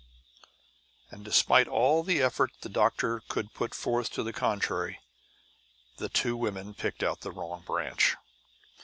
And 1.11 1.23
despite 1.23 1.67
all 1.67 2.01
the 2.01 2.23
effort 2.23 2.49
the 2.61 2.69
doctor 2.69 3.21
could 3.27 3.53
put 3.53 3.75
forth 3.75 4.09
to 4.13 4.23
the 4.23 4.33
contrary, 4.33 4.99
the 5.97 6.09
two 6.09 6.35
women 6.35 6.73
picked 6.73 7.03
out 7.03 7.19
the 7.21 7.29
wrong 7.31 7.61
branch. 7.67 8.15